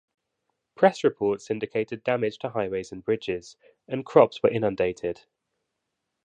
[0.73, 3.55] Press reports indicated damage to highways and bridges,
[3.87, 5.27] and crops were inundated.